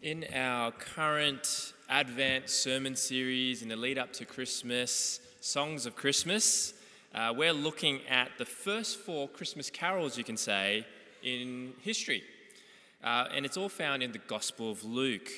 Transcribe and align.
In 0.00 0.26
our 0.32 0.70
current 0.70 1.72
Advent 1.88 2.48
sermon 2.48 2.94
series 2.94 3.62
in 3.62 3.68
the 3.68 3.74
lead 3.74 3.98
up 3.98 4.12
to 4.12 4.24
Christmas, 4.24 5.18
Songs 5.40 5.86
of 5.86 5.96
Christmas, 5.96 6.72
uh, 7.12 7.34
we're 7.36 7.52
looking 7.52 8.02
at 8.08 8.30
the 8.38 8.44
first 8.44 8.98
four 8.98 9.26
Christmas 9.26 9.70
carols, 9.70 10.16
you 10.16 10.22
can 10.22 10.36
say, 10.36 10.86
in 11.24 11.72
history. 11.80 12.22
Uh, 13.02 13.24
and 13.34 13.44
it's 13.44 13.56
all 13.56 13.68
found 13.68 14.04
in 14.04 14.12
the 14.12 14.20
Gospel 14.20 14.70
of 14.70 14.84
Luke. 14.84 15.30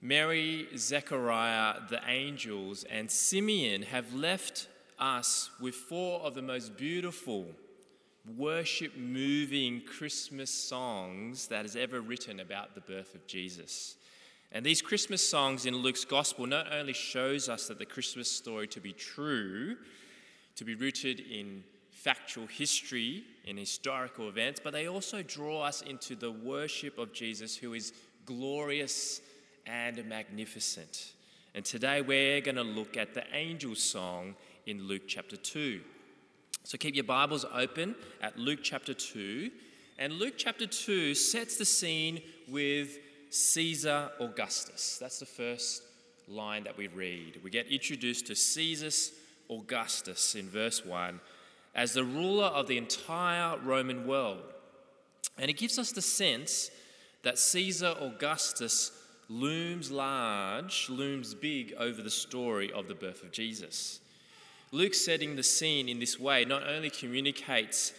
Mary, 0.00 0.66
Zechariah, 0.78 1.80
the 1.90 2.00
angels, 2.08 2.84
and 2.84 3.10
Simeon 3.10 3.82
have 3.82 4.14
left 4.14 4.68
us 4.98 5.50
with 5.60 5.74
four 5.74 6.20
of 6.20 6.32
the 6.32 6.40
most 6.40 6.78
beautiful 6.78 7.48
worship 8.36 8.96
moving 8.96 9.82
Christmas 9.82 10.50
songs 10.50 11.46
that 11.48 11.64
is 11.64 11.76
ever 11.76 12.00
written 12.00 12.40
about 12.40 12.74
the 12.74 12.80
birth 12.80 13.14
of 13.14 13.26
Jesus. 13.26 13.96
And 14.52 14.66
these 14.66 14.82
Christmas 14.82 15.26
songs 15.26 15.64
in 15.64 15.76
Luke's 15.76 16.04
gospel 16.04 16.46
not 16.46 16.72
only 16.72 16.92
shows 16.92 17.48
us 17.48 17.68
that 17.68 17.78
the 17.78 17.86
Christmas 17.86 18.30
story 18.30 18.66
to 18.68 18.80
be 18.80 18.92
true, 18.92 19.76
to 20.56 20.64
be 20.64 20.74
rooted 20.74 21.20
in 21.20 21.62
factual 21.90 22.46
history, 22.46 23.24
in 23.44 23.56
historical 23.56 24.28
events, 24.28 24.60
but 24.62 24.72
they 24.72 24.88
also 24.88 25.22
draw 25.22 25.62
us 25.62 25.82
into 25.82 26.16
the 26.16 26.30
worship 26.30 26.98
of 26.98 27.12
Jesus 27.12 27.56
who 27.56 27.74
is 27.74 27.92
glorious 28.26 29.20
and 29.66 30.04
magnificent. 30.06 31.12
And 31.54 31.64
today 31.64 32.00
we're 32.00 32.40
going 32.40 32.56
to 32.56 32.62
look 32.62 32.96
at 32.96 33.14
the 33.14 33.24
angel 33.34 33.74
song 33.74 34.34
in 34.66 34.86
Luke 34.86 35.02
chapter 35.06 35.36
2. 35.36 35.80
So 36.62 36.76
keep 36.78 36.94
your 36.94 37.04
Bibles 37.04 37.44
open 37.54 37.94
at 38.22 38.38
Luke 38.38 38.60
chapter 38.62 38.92
2. 38.92 39.50
And 39.98 40.14
Luke 40.14 40.34
chapter 40.36 40.66
2 40.66 41.14
sets 41.14 41.56
the 41.56 41.64
scene 41.64 42.20
with 42.48 42.98
Caesar 43.30 44.10
Augustus. 44.20 44.98
That's 45.00 45.18
the 45.18 45.26
first 45.26 45.82
line 46.28 46.64
that 46.64 46.76
we 46.76 46.88
read. 46.88 47.40
We 47.42 47.50
get 47.50 47.66
introduced 47.68 48.26
to 48.26 48.36
Caesar 48.36 49.14
Augustus 49.50 50.34
in 50.34 50.48
verse 50.48 50.84
1 50.84 51.20
as 51.74 51.94
the 51.94 52.04
ruler 52.04 52.46
of 52.46 52.66
the 52.66 52.76
entire 52.76 53.58
Roman 53.58 54.06
world. 54.06 54.42
And 55.38 55.50
it 55.50 55.56
gives 55.56 55.78
us 55.78 55.92
the 55.92 56.02
sense 56.02 56.70
that 57.22 57.38
Caesar 57.38 57.94
Augustus 58.00 58.92
looms 59.28 59.90
large, 59.90 60.88
looms 60.90 61.34
big 61.34 61.72
over 61.78 62.02
the 62.02 62.10
story 62.10 62.72
of 62.72 62.86
the 62.86 62.94
birth 62.94 63.22
of 63.22 63.32
Jesus. 63.32 63.99
Luke 64.72 64.94
setting 64.94 65.36
the 65.36 65.42
scene 65.42 65.88
in 65.88 65.98
this 65.98 66.18
way 66.18 66.44
not 66.44 66.66
only 66.66 66.90
communicates 66.90 67.92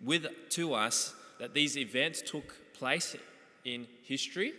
with 0.00 0.26
to 0.50 0.74
us 0.74 1.14
that 1.38 1.54
these 1.54 1.76
events 1.76 2.22
took 2.22 2.54
place 2.74 3.16
in 3.64 3.86
history. 4.02 4.52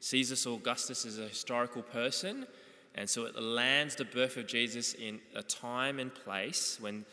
Caesar 0.00 0.50
Augustus 0.50 1.04
is 1.04 1.18
a 1.18 1.28
historical 1.28 1.82
person, 1.82 2.46
and 2.94 3.08
so 3.08 3.24
it 3.24 3.40
lands 3.40 3.96
the 3.96 4.04
birth 4.04 4.36
of 4.36 4.46
Jesus 4.46 4.94
in 4.94 5.20
a 5.34 5.42
time 5.42 5.98
and 5.98 6.14
place 6.14 6.78
when 6.80 7.04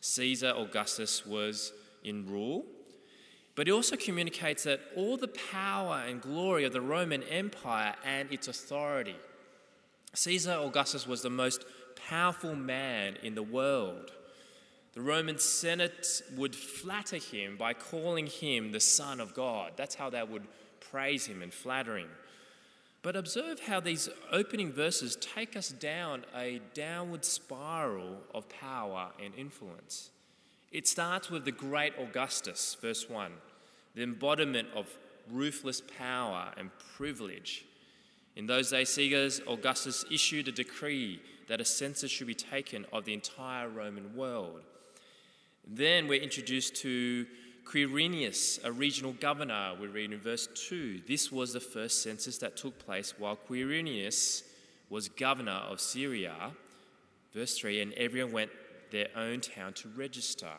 Caesar 0.00 0.52
Augustus 0.56 1.24
was 1.24 1.72
in 2.04 2.28
rule. 2.28 2.64
But 3.54 3.68
it 3.68 3.70
also 3.70 3.96
communicates 3.96 4.64
that 4.64 4.80
all 4.96 5.16
the 5.16 5.28
power 5.28 6.02
and 6.06 6.20
glory 6.20 6.64
of 6.64 6.72
the 6.72 6.80
Roman 6.80 7.22
Empire 7.24 7.94
and 8.04 8.32
its 8.32 8.48
authority. 8.48 9.16
Caesar 10.14 10.58
Augustus 10.60 11.06
was 11.06 11.22
the 11.22 11.30
most 11.30 11.64
powerful 12.08 12.54
man 12.54 13.16
in 13.22 13.34
the 13.34 13.42
world. 13.42 14.12
The 14.94 15.00
Roman 15.00 15.38
Senate 15.38 16.22
would 16.36 16.54
flatter 16.54 17.16
him 17.16 17.56
by 17.56 17.72
calling 17.72 18.26
him 18.26 18.72
the 18.72 18.80
Son 18.80 19.20
of 19.20 19.34
God. 19.34 19.72
That's 19.76 19.94
how 19.94 20.10
they 20.10 20.22
would 20.22 20.46
praise 20.80 21.26
him 21.26 21.42
and 21.42 21.52
flatter 21.52 21.96
him. 21.96 22.10
But 23.02 23.16
observe 23.16 23.60
how 23.60 23.80
these 23.80 24.08
opening 24.30 24.72
verses 24.72 25.16
take 25.16 25.56
us 25.56 25.70
down 25.70 26.24
a 26.36 26.60
downward 26.74 27.24
spiral 27.24 28.18
of 28.34 28.48
power 28.48 29.10
and 29.22 29.34
influence. 29.34 30.10
It 30.70 30.86
starts 30.86 31.28
with 31.28 31.44
the 31.44 31.52
great 31.52 31.94
Augustus, 31.98 32.76
verse 32.80 33.08
1, 33.08 33.32
the 33.94 34.02
embodiment 34.02 34.68
of 34.74 34.86
ruthless 35.30 35.82
power 35.98 36.52
and 36.56 36.70
privilege. 36.96 37.64
In 38.36 38.46
those 38.46 38.70
days, 38.70 38.88
Caesar 38.90 39.42
Augustus 39.48 40.04
issued 40.10 40.48
a 40.48 40.52
decree 40.52 41.20
that 41.48 41.60
a 41.60 41.64
census 41.64 42.10
should 42.10 42.26
be 42.26 42.34
taken 42.34 42.86
of 42.92 43.04
the 43.04 43.14
entire 43.14 43.68
Roman 43.68 44.14
world. 44.14 44.62
Then 45.66 46.08
we're 46.08 46.22
introduced 46.22 46.76
to 46.76 47.26
Quirinius, 47.64 48.62
a 48.64 48.72
regional 48.72 49.12
governor, 49.12 49.72
we 49.80 49.86
read 49.86 50.12
in 50.12 50.18
verse 50.18 50.48
2. 50.68 51.02
This 51.06 51.30
was 51.30 51.52
the 51.52 51.60
first 51.60 52.02
census 52.02 52.38
that 52.38 52.56
took 52.56 52.78
place 52.78 53.14
while 53.18 53.38
Quirinius 53.48 54.42
was 54.90 55.08
governor 55.08 55.62
of 55.70 55.80
Syria. 55.80 56.34
Verse 57.32 57.56
3 57.58 57.80
And 57.80 57.92
everyone 57.94 58.32
went 58.32 58.50
their 58.90 59.08
own 59.16 59.40
town 59.40 59.72
to 59.74 59.88
register. 59.88 60.50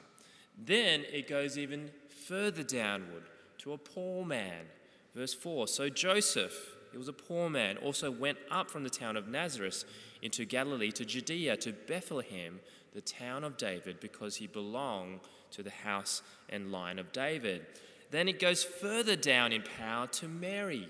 Then 0.58 1.04
it 1.12 1.28
goes 1.28 1.58
even 1.58 1.92
further 2.28 2.64
downward 2.64 3.24
to 3.60 3.74
a 3.74 3.78
poor 3.78 4.26
man. 4.26 4.66
Verse 5.14 5.34
4 5.34 5.68
So 5.68 5.90
Joseph, 5.90 6.73
he 6.94 6.98
was 7.00 7.08
a 7.08 7.14
poor 7.14 7.50
man, 7.50 7.78
also 7.78 8.12
went 8.12 8.38
up 8.52 8.70
from 8.70 8.84
the 8.84 8.90
town 8.90 9.18
of 9.18 9.28
Nazareth 9.28 9.84
into 10.22 10.46
Galilee 10.46 10.92
to 10.92 11.04
Judea 11.04 11.58
to 11.58 11.74
Bethlehem, 11.74 12.60
the 12.94 13.02
town 13.02 13.44
of 13.44 13.58
David, 13.58 14.00
because 14.00 14.36
he 14.36 14.46
belonged 14.46 15.20
to 15.52 15.64
the 15.64 15.72
house 15.72 16.22
and 16.50 16.72
line 16.72 17.00
of 17.00 17.12
David. 17.12 17.66
Then 18.12 18.28
it 18.28 18.40
goes 18.40 18.64
further 18.64 19.16
down 19.16 19.52
in 19.52 19.64
power 19.78 20.06
to 20.06 20.28
Mary. 20.28 20.88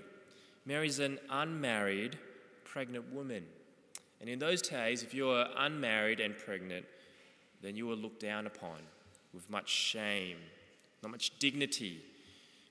Mary's 0.66 0.98
an 0.98 1.18
unmarried, 1.30 2.18
pregnant 2.64 3.10
woman. 3.10 3.44
And 4.20 4.28
in 4.28 4.38
those 4.38 4.60
days, 4.60 5.02
if 5.02 5.14
you 5.14 5.24
were 5.24 5.48
unmarried 5.56 6.20
and 6.20 6.36
pregnant, 6.36 6.84
then 7.62 7.76
you 7.76 7.86
were 7.86 7.94
looked 7.94 8.20
down 8.20 8.46
upon 8.46 8.76
with 9.32 9.48
much 9.48 9.70
shame, 9.70 10.36
not 11.02 11.12
much 11.12 11.38
dignity. 11.38 12.02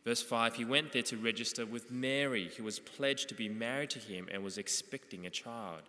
Verse 0.04 0.22
5 0.22 0.56
He 0.56 0.66
went 0.66 0.92
there 0.92 1.02
to 1.04 1.18
register 1.18 1.66
with 1.66 1.92
Mary, 1.92 2.52
who 2.58 2.64
was 2.64 2.80
pledged 2.80 3.30
to 3.30 3.36
be 3.36 3.50
married 3.50 3.90
to 3.92 4.00
him 4.00 4.28
and 4.32 4.44
was 4.44 4.58
expecting 4.58 5.26
a 5.26 5.30
child. 5.30 5.84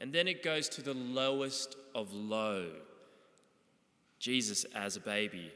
And 0.00 0.12
then 0.12 0.28
it 0.28 0.42
goes 0.42 0.68
to 0.70 0.82
the 0.82 0.94
lowest 0.94 1.76
of 1.94 2.12
low 2.12 2.66
Jesus 4.18 4.64
as 4.74 4.96
a 4.96 5.00
baby, 5.00 5.52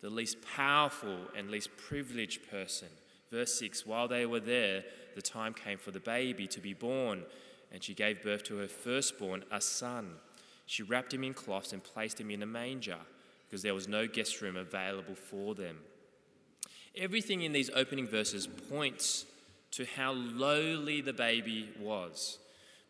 the 0.00 0.10
least 0.10 0.36
powerful 0.42 1.18
and 1.36 1.50
least 1.50 1.70
privileged 1.76 2.48
person. 2.50 2.88
Verse 3.30 3.54
6 3.58 3.86
While 3.86 4.08
they 4.08 4.26
were 4.26 4.40
there, 4.40 4.84
the 5.14 5.22
time 5.22 5.54
came 5.54 5.78
for 5.78 5.90
the 5.90 6.00
baby 6.00 6.46
to 6.48 6.60
be 6.60 6.74
born, 6.74 7.22
and 7.72 7.82
she 7.82 7.94
gave 7.94 8.22
birth 8.22 8.44
to 8.44 8.58
her 8.58 8.68
firstborn, 8.68 9.44
a 9.50 9.60
son. 9.60 10.10
She 10.66 10.82
wrapped 10.82 11.12
him 11.12 11.24
in 11.24 11.34
cloths 11.34 11.72
and 11.72 11.82
placed 11.82 12.20
him 12.20 12.30
in 12.30 12.42
a 12.42 12.46
manger 12.46 12.98
because 13.48 13.62
there 13.62 13.74
was 13.74 13.88
no 13.88 14.06
guest 14.06 14.40
room 14.40 14.56
available 14.56 15.14
for 15.14 15.54
them. 15.54 15.78
Everything 16.96 17.42
in 17.42 17.52
these 17.52 17.70
opening 17.74 18.06
verses 18.06 18.46
points 18.46 19.24
to 19.72 19.86
how 19.96 20.12
lowly 20.12 21.00
the 21.00 21.12
baby 21.12 21.70
was, 21.80 22.38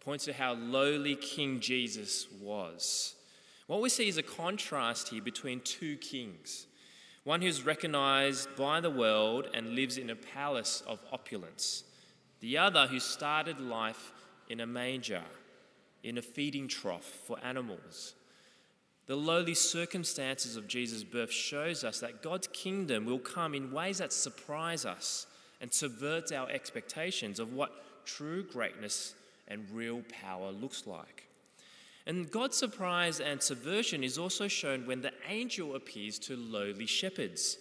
points 0.01 0.25
to 0.25 0.33
how 0.33 0.55
lowly 0.55 1.15
King 1.15 1.61
Jesus 1.61 2.27
was. 2.41 3.15
What 3.69 3.81
we 3.81 3.89
see 3.89 4.09
is 4.09 4.19
a 4.19 4.23
contrast 4.23 5.11
here 5.11 5.23
between 5.23 5.61
two 5.61 5.97
kings 5.97 6.67
one 7.25 7.41
who's 7.41 7.65
recognized 7.65 8.49
by 8.57 8.81
the 8.81 8.91
world 8.91 9.47
and 9.55 9.77
lives 9.77 9.97
in 9.97 10.11
a 10.11 10.17
palace 10.17 10.83
of 10.89 10.99
opulence, 11.13 11.85
the 12.41 12.59
other 12.59 12.89
who 12.89 12.99
started 12.99 13.61
life 13.61 14.13
in 14.49 14.59
a 14.59 14.67
manger, 14.67 15.23
in 16.03 16.19
a 16.19 16.23
feeding 16.23 16.67
trough 16.67 17.05
for 17.27 17.39
animals. 17.45 18.15
The 19.07 19.17
lowly 19.17 19.55
circumstances 19.55 20.57
of 20.57 20.69
Jesus' 20.69 21.03
birth 21.03 21.33
shows 21.33 21.83
us 21.83 22.01
that 22.01 22.23
God's 22.23 22.47
kingdom 22.49 23.05
will 23.05 23.19
come 23.19 23.55
in 23.55 23.73
ways 23.73 23.99
that 23.99 24.13
surprise 24.13 24.85
us 24.85 25.27
and 25.61 25.73
subverts 25.73 26.33
our 26.33 26.49
expectations 26.51 27.41
of 27.41 27.53
what 27.53 27.73
true 28.05 28.43
greatness 28.45 29.15
and 29.49 29.67
real 29.73 30.03
power 30.23 30.51
looks 30.51 30.87
like. 30.87 31.29
And 32.07 32.31
God's 32.31 32.57
surprise 32.57 33.21
and 33.21 33.41
subversion 33.41 34.03
is 34.03 34.19
also 34.19 34.49
shown 34.49 34.87
when 34.87 35.03
the 35.03 35.13
angel 35.29 35.77
appears 35.77 36.19
to 36.21 36.37
lowly 36.37 36.87
shepherds. 36.87 37.59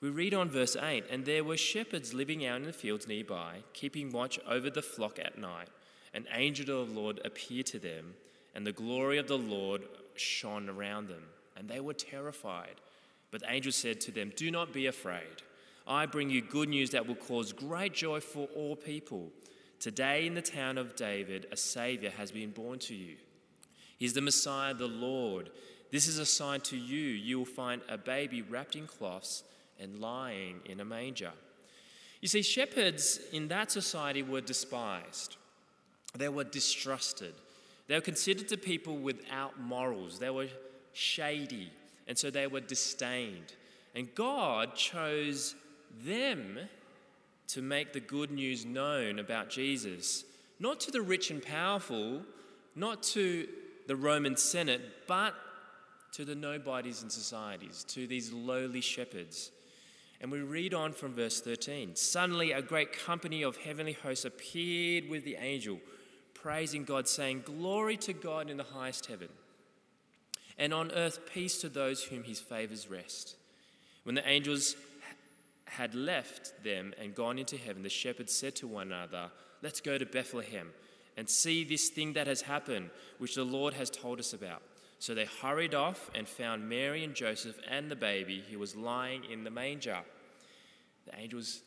We 0.00 0.10
read 0.10 0.34
on 0.34 0.50
verse 0.50 0.76
8 0.76 1.04
And 1.10 1.24
there 1.24 1.44
were 1.44 1.56
shepherds 1.56 2.12
living 2.12 2.44
out 2.44 2.56
in 2.56 2.66
the 2.66 2.72
fields 2.72 3.06
nearby, 3.06 3.58
keeping 3.72 4.10
watch 4.10 4.38
over 4.48 4.68
the 4.68 4.82
flock 4.82 5.18
at 5.18 5.38
night. 5.38 5.68
An 6.12 6.26
angel 6.34 6.82
of 6.82 6.92
the 6.92 7.00
Lord 7.00 7.20
appeared 7.24 7.66
to 7.66 7.78
them, 7.78 8.14
and 8.54 8.66
the 8.66 8.72
glory 8.72 9.16
of 9.16 9.28
the 9.28 9.38
Lord 9.38 9.82
shone 10.16 10.68
around 10.68 11.08
them, 11.08 11.24
and 11.56 11.68
they 11.68 11.80
were 11.80 11.94
terrified. 11.94 12.80
But 13.30 13.40
the 13.40 13.52
angel 13.52 13.72
said 13.72 14.00
to 14.02 14.10
them, 14.10 14.32
Do 14.36 14.50
not 14.50 14.72
be 14.72 14.86
afraid. 14.86 15.42
I 15.86 16.06
bring 16.06 16.30
you 16.30 16.42
good 16.42 16.68
news 16.68 16.90
that 16.90 17.06
will 17.06 17.16
cause 17.16 17.52
great 17.52 17.94
joy 17.94 18.20
for 18.20 18.48
all 18.54 18.76
people. 18.76 19.30
Today 19.80 20.26
in 20.26 20.34
the 20.34 20.42
town 20.42 20.78
of 20.78 20.94
David, 20.94 21.48
a 21.50 21.56
Savior 21.56 22.10
has 22.10 22.30
been 22.30 22.50
born 22.50 22.78
to 22.80 22.94
you. 22.94 23.16
He's 23.98 24.12
the 24.12 24.20
Messiah, 24.20 24.74
the 24.74 24.86
Lord. 24.86 25.50
This 25.90 26.06
is 26.06 26.18
a 26.18 26.26
sign 26.26 26.60
to 26.62 26.76
you. 26.76 27.00
You 27.00 27.38
will 27.38 27.44
find 27.44 27.82
a 27.88 27.98
baby 27.98 28.42
wrapped 28.42 28.76
in 28.76 28.86
cloths 28.86 29.42
and 29.80 29.98
lying 29.98 30.60
in 30.66 30.80
a 30.80 30.84
manger. 30.84 31.32
You 32.20 32.28
see, 32.28 32.42
shepherds 32.42 33.18
in 33.32 33.48
that 33.48 33.72
society 33.72 34.22
were 34.22 34.40
despised, 34.40 35.36
they 36.16 36.28
were 36.28 36.44
distrusted, 36.44 37.34
they 37.86 37.94
were 37.94 38.00
considered 38.00 38.48
to 38.48 38.56
people 38.56 38.96
without 38.96 39.60
morals, 39.60 40.18
they 40.18 40.30
were 40.30 40.48
shady, 40.92 41.70
and 42.06 42.16
so 42.16 42.30
they 42.30 42.46
were 42.46 42.60
disdained. 42.60 43.54
And 43.94 44.14
God 44.14 44.74
chose 44.74 45.54
them 46.04 46.58
to 47.48 47.62
make 47.62 47.92
the 47.92 48.00
good 48.00 48.30
news 48.30 48.64
known 48.64 49.18
about 49.18 49.50
Jesus, 49.50 50.24
not 50.58 50.80
to 50.80 50.90
the 50.90 51.02
rich 51.02 51.30
and 51.30 51.42
powerful, 51.42 52.22
not 52.74 53.02
to 53.02 53.46
the 53.86 53.96
Roman 53.96 54.36
Senate, 54.36 54.80
but 55.06 55.34
to 56.12 56.24
the 56.24 56.34
nobodies 56.34 57.02
in 57.02 57.10
societies, 57.10 57.84
to 57.88 58.06
these 58.06 58.32
lowly 58.32 58.80
shepherds. 58.80 59.50
And 60.20 60.30
we 60.30 60.40
read 60.40 60.72
on 60.72 60.92
from 60.92 61.14
verse 61.14 61.40
13. 61.40 61.96
Suddenly, 61.96 62.52
a 62.52 62.62
great 62.62 62.92
company 62.92 63.42
of 63.42 63.56
heavenly 63.56 63.94
hosts 63.94 64.24
appeared 64.24 65.08
with 65.08 65.24
the 65.24 65.36
angel, 65.36 65.80
praising 66.42 66.84
God, 66.84 67.08
saying, 67.08 67.42
Glory 67.46 67.96
to 67.98 68.12
God 68.12 68.50
in 68.50 68.56
the 68.56 68.64
highest 68.64 69.06
heaven, 69.06 69.28
and 70.58 70.74
on 70.74 70.90
earth 70.92 71.20
peace 71.32 71.58
to 71.60 71.68
those 71.68 72.02
whom 72.02 72.24
his 72.24 72.40
favors 72.40 72.90
rest. 72.90 73.36
When 74.02 74.14
the 74.14 74.28
angels 74.28 74.74
had 75.64 75.94
left 75.94 76.52
them 76.64 76.92
and 77.00 77.14
gone 77.14 77.38
into 77.38 77.56
heaven, 77.56 77.82
the 77.82 77.88
shepherds 77.88 78.34
said 78.34 78.56
to 78.56 78.66
one 78.66 78.88
another, 78.88 79.30
Let's 79.62 79.80
go 79.80 79.96
to 79.96 80.04
Bethlehem 80.04 80.70
and 81.16 81.28
see 81.28 81.64
this 81.64 81.88
thing 81.88 82.14
that 82.14 82.26
has 82.26 82.42
happened, 82.42 82.90
which 83.18 83.36
the 83.36 83.44
Lord 83.44 83.74
has 83.74 83.90
told 83.90 84.18
us 84.18 84.32
about. 84.32 84.62
So 84.98 85.14
they 85.14 85.26
hurried 85.40 85.74
off 85.74 86.10
and 86.14 86.28
found 86.28 86.68
Mary 86.68 87.04
and 87.04 87.14
Joseph 87.14 87.56
and 87.68 87.90
the 87.90 87.96
baby 87.96 88.42
who 88.50 88.58
was 88.58 88.76
lying 88.76 89.24
in 89.24 89.44
the 89.44 89.50
manger. 89.50 89.98
The 91.06 91.18
angels, 91.18 91.62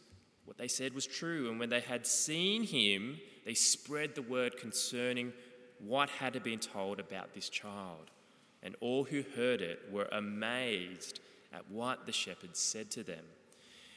what 0.45 0.57
they 0.57 0.67
said 0.67 0.93
was 0.93 1.05
true, 1.05 1.49
and 1.49 1.59
when 1.59 1.69
they 1.69 1.81
had 1.81 2.05
seen 2.07 2.63
him, 2.63 3.19
they 3.45 3.53
spread 3.53 4.15
the 4.15 4.21
word 4.21 4.57
concerning 4.57 5.31
what 5.79 6.09
had 6.09 6.41
been 6.43 6.59
told 6.59 6.99
about 6.99 7.33
this 7.33 7.47
child. 7.47 8.11
And 8.63 8.75
all 8.81 9.03
who 9.03 9.23
heard 9.35 9.61
it 9.61 9.79
were 9.91 10.09
amazed 10.11 11.19
at 11.53 11.69
what 11.69 12.05
the 12.05 12.11
shepherds 12.11 12.59
said 12.59 12.89
to 12.91 13.03
them. 13.03 13.23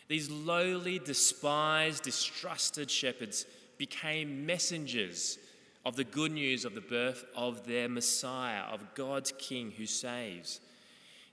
These 0.09 0.31
lowly, 0.31 0.99
despised, 0.99 2.05
distrusted 2.05 2.91
shepherds 2.91 3.47
became 3.79 4.47
messengers 4.47 5.39
of 5.85 5.97
the 5.97 6.05
good 6.05 6.33
news 6.33 6.65
of 6.65 6.75
the 6.75 6.81
birth 6.81 7.25
of 7.35 7.67
their 7.67 7.89
Messiah, 7.89 8.63
of 8.71 8.95
God's 8.95 9.33
King 9.39 9.73
who 9.77 9.87
saves. 9.87 10.61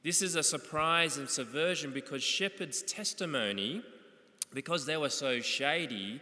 This 0.04 0.22
is 0.22 0.36
a 0.36 0.44
surprise 0.44 1.18
and 1.18 1.30
subversion 1.30 1.92
because 1.92 2.24
shepherds' 2.24 2.84
testimony, 2.84 3.82
because 4.54 4.86
they 4.86 4.98
were 4.98 5.10
so 5.10 5.40
shady, 5.42 6.22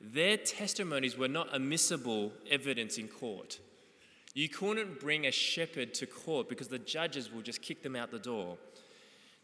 their 0.00 0.36
testimonies 0.36 1.16
were 1.16 1.28
not 1.28 1.54
admissible 1.54 2.32
evidence 2.50 2.98
in 2.98 3.08
court. 3.08 3.58
You 4.34 4.48
couldn't 4.48 5.00
bring 5.00 5.26
a 5.26 5.32
shepherd 5.32 5.94
to 5.94 6.06
court 6.06 6.48
because 6.48 6.68
the 6.68 6.78
judges 6.78 7.32
will 7.32 7.42
just 7.42 7.62
kick 7.62 7.82
them 7.82 7.96
out 7.96 8.10
the 8.10 8.18
door. 8.18 8.58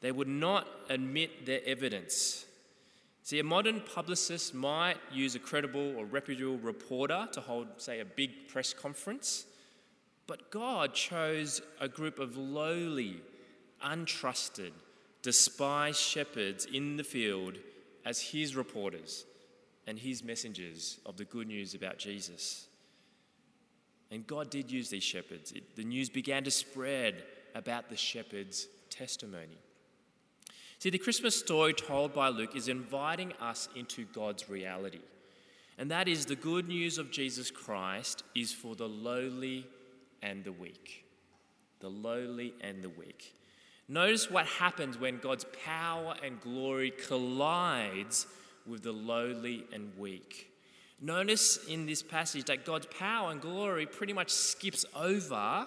They 0.02 0.12
would 0.12 0.28
not 0.28 0.69
admit 0.90 1.46
their 1.46 1.60
evidence. 1.64 2.44
See, 3.22 3.38
a 3.38 3.44
modern 3.44 3.81
publicist 3.81 4.52
might 4.52 4.96
use 5.12 5.34
a 5.34 5.38
credible 5.38 5.94
or 5.96 6.04
reputable 6.04 6.58
reporter 6.58 7.28
to 7.32 7.40
hold, 7.40 7.69
say, 7.78 8.00
a 8.00 8.04
big 8.04 8.49
press 8.49 8.75
conference, 8.75 9.46
but 10.26 10.50
God 10.50 10.93
chose 10.93 11.62
a 11.81 11.88
group 11.88 12.19
of 12.19 12.37
lowly, 12.37 13.20
untrusted, 13.82 14.72
despised 15.22 16.00
shepherds 16.00 16.66
in 16.66 16.96
the 16.96 17.04
field 17.04 17.56
as 18.04 18.20
his 18.20 18.56
reporters 18.56 19.25
and 19.87 19.99
his 19.99 20.23
messengers 20.23 20.99
of 21.06 21.17
the 21.17 21.25
good 21.25 21.49
news 21.49 21.75
about 21.75 21.99
Jesus. 21.99 22.67
And 24.11 24.26
God 24.26 24.50
did 24.50 24.70
use 24.70 24.90
these 24.90 25.02
shepherds. 25.02 25.52
It, 25.52 25.75
the 25.75 25.84
news 25.84 26.08
began 26.08 26.44
to 26.44 26.50
spread 26.50 27.23
about 27.55 27.88
the 27.88 27.96
shepherds' 27.96 28.69
testimony. 28.90 29.58
See, 30.79 30.90
the 30.90 30.99
Christmas 30.99 31.38
story 31.38 31.73
told 31.75 32.12
by 32.12 32.29
Luke 32.29 32.56
is 32.56 32.69
inviting 32.69 33.32
us 33.40 33.69
into 33.76 34.05
God's 34.06 34.49
reality. 34.49 35.00
And 35.79 35.90
that 35.90 36.08
is 36.08 36.26
the 36.26 36.37
good 36.37 36.69
news 36.69 36.99
of 36.99 37.11
Jesus 37.11 37.50
Christ 37.50 38.25
is 38.35 38.52
for 38.52 38.75
the 38.75 38.88
lowly 38.88 39.67
and 40.23 40.44
the 40.44 40.52
weak. 40.52 41.05
The 41.81 41.88
lowly 41.88 42.55
and 42.61 42.82
the 42.82 42.88
weak. 42.90 43.35
Notice 43.88 44.31
what 44.31 44.46
happens 44.46 44.99
when 44.99 45.19
God's 45.19 45.46
power 45.64 46.14
and 46.23 46.40
glory 46.40 46.90
collides 46.90 48.26
with 48.67 48.82
the 48.82 48.93
lowly 48.93 49.64
and 49.73 49.91
weak. 49.99 50.50
Notice 51.00 51.59
in 51.67 51.87
this 51.87 52.03
passage 52.03 52.44
that 52.44 52.64
God's 52.64 52.87
power 52.87 53.32
and 53.32 53.41
glory 53.41 53.87
pretty 53.87 54.12
much 54.12 54.31
skips 54.31 54.85
over 54.94 55.67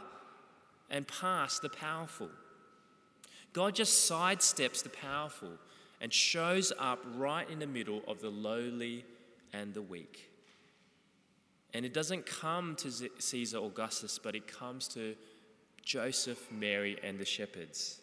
and 0.90 1.08
past 1.08 1.62
the 1.62 1.70
powerful. 1.70 2.30
God 3.52 3.76
just 3.76 4.10
sidesteps 4.10 4.84
the 4.84 4.90
powerful 4.90 5.52
and 6.02 6.14
shows 6.14 6.72
up 6.78 7.04
right 7.16 7.50
in 7.50 7.60
the 7.60 7.68
middle 7.68 8.02
of 8.08 8.22
the 8.22 8.30
lowly 8.30 9.06
and 9.54 9.74
the 9.74 9.82
weak. 9.82 10.30
And 11.74 11.86
it 11.86 11.94
doesn't 11.94 12.26
come 12.26 12.76
to 12.78 13.10
Caesar 13.20 13.58
Augustus, 13.58 14.18
but 14.18 14.36
it 14.36 14.48
comes 14.48 14.88
to 14.90 15.16
Joseph, 15.84 16.50
Mary, 16.52 16.98
and 17.04 17.20
the 17.20 17.26
shepherds. 17.26 18.00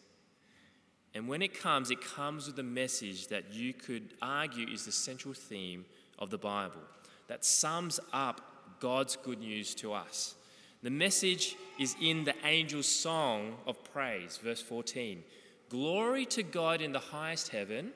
And 1.14 1.28
when 1.28 1.42
it 1.42 1.58
comes, 1.58 1.90
it 1.90 2.00
comes 2.00 2.46
with 2.46 2.58
a 2.58 2.62
message 2.62 3.28
that 3.28 3.52
you 3.52 3.74
could 3.74 4.14
argue 4.22 4.66
is 4.66 4.86
the 4.86 4.92
central 4.92 5.34
theme 5.34 5.84
of 6.18 6.30
the 6.30 6.38
Bible, 6.38 6.80
that 7.28 7.44
sums 7.44 8.00
up 8.12 8.40
God's 8.80 9.16
good 9.16 9.40
news 9.40 9.74
to 9.76 9.92
us. 9.92 10.34
The 10.82 10.90
message 10.90 11.56
is 11.78 11.94
in 12.00 12.24
the 12.24 12.34
angel's 12.44 12.88
song 12.88 13.56
of 13.66 13.82
praise, 13.92 14.38
verse 14.42 14.62
14. 14.62 15.22
Glory 15.68 16.26
to 16.26 16.42
God 16.42 16.80
in 16.80 16.92
the 16.92 16.98
highest 16.98 17.48
heaven, 17.48 17.92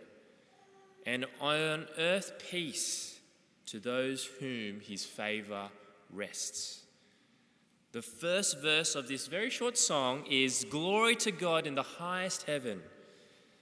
and 1.04 1.26
on 1.40 1.86
earth 1.98 2.32
peace 2.50 3.18
to 3.66 3.80
those 3.80 4.28
whom 4.38 4.80
his 4.80 5.04
favor 5.04 5.68
rests. 6.12 6.82
The 7.92 8.02
first 8.02 8.60
verse 8.60 8.94
of 8.94 9.08
this 9.08 9.26
very 9.26 9.50
short 9.50 9.78
song 9.78 10.24
is 10.30 10.66
Glory 10.68 11.16
to 11.16 11.32
God 11.32 11.66
in 11.66 11.74
the 11.74 11.82
highest 11.82 12.44
heaven. 12.44 12.82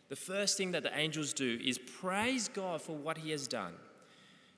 The 0.08 0.16
first 0.16 0.56
thing 0.56 0.72
that 0.72 0.82
the 0.82 0.96
angels 0.96 1.32
do 1.32 1.58
is 1.64 1.78
praise 1.78 2.48
God 2.48 2.82
for 2.82 2.96
what 2.96 3.18
he 3.18 3.30
has 3.30 3.48
done. 3.48 3.72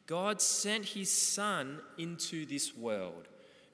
God 0.06 0.40
sent 0.40 0.84
his 0.84 1.10
Son 1.10 1.80
into 1.98 2.46
this 2.46 2.76
world, 2.76 3.28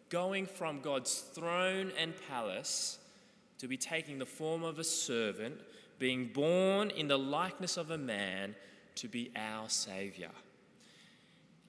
going 0.09 0.47
from 0.47 0.81
God's 0.81 1.21
throne 1.21 1.93
and 1.99 2.15
palace 2.29 2.99
to 3.59 3.69
be 3.69 3.77
taking 3.77 4.19
the 4.19 4.27
form 4.27 4.63
of 4.63 4.79
a 4.79 4.85
servant, 4.85 5.61
being 5.99 6.27
born 6.27 6.91
in 6.91 7.09
the 7.09 7.19
likeness 7.19 7.77
of 7.77 7.91
a 7.91 7.99
man 7.99 8.55
to 8.97 9.09
be 9.09 9.31
our 9.37 9.69
Saviour. 9.69 10.31